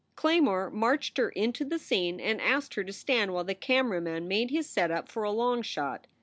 Claymore 0.15 0.71
marched 0.71 1.19
her 1.19 1.29
into 1.29 1.63
the 1.63 1.77
scene 1.77 2.19
and 2.19 2.41
asked 2.41 2.73
her 2.73 2.83
to 2.83 2.91
stand 2.91 3.35
while 3.35 3.43
the 3.43 3.53
camera 3.53 4.01
man 4.01 4.27
made 4.27 4.49
his 4.49 4.67
set 4.67 4.89
up 4.89 5.07
for 5.09 5.21
a 5.21 5.29
long 5.31 5.61
shot. 5.61 6.07